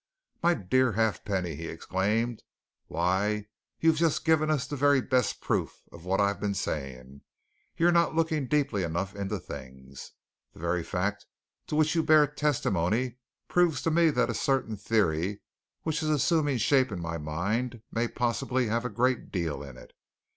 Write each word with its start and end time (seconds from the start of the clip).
"My 0.41 0.55
dear 0.55 0.93
Halfpenny!" 0.93 1.53
he 1.53 1.67
exclaimed. 1.67 2.41
"Why, 2.87 3.45
you've 3.79 3.97
just 3.97 4.25
given 4.25 4.49
us 4.49 4.65
the 4.65 4.75
very 4.75 4.99
best 4.99 5.41
proof 5.41 5.83
of 5.91 6.05
what 6.05 6.19
I've 6.19 6.39
been 6.39 6.55
saying! 6.55 7.21
You're 7.77 7.91
not 7.91 8.15
looking 8.15 8.47
deeply 8.47 8.81
enough 8.81 9.15
into 9.15 9.37
things. 9.39 10.13
The 10.53 10.59
very 10.59 10.81
fact 10.81 11.27
to 11.67 11.75
which 11.75 11.93
you 11.93 12.01
bear 12.01 12.25
testimony 12.25 13.17
proves 13.47 13.83
to 13.83 13.91
me 13.91 14.09
that 14.09 14.31
a 14.31 14.33
certain 14.33 14.75
theory 14.75 15.41
which 15.83 16.01
is 16.01 16.09
assuming 16.09 16.57
shape 16.57 16.91
in 16.91 16.99
my 16.99 17.19
mind 17.19 17.83
may 17.91 18.07
possibly 18.07 18.65
have 18.69 18.85
a 18.85 18.89
great 18.89 19.31
deal 19.31 19.61
in 19.61 19.77
it. 19.77 19.93